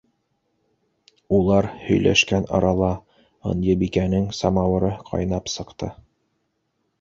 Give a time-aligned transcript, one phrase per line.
[1.39, 2.89] Улар һөйләшкән арала
[3.53, 5.93] Ынйыбикәнең самауыры ҡайнап сыҡты.